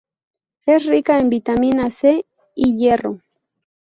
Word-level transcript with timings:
Es 0.65 0.87
rica 0.87 1.19
en 1.19 1.29
vitamina 1.29 1.91
C 1.91 2.25
y 2.55 2.75
hierro. 2.75 3.21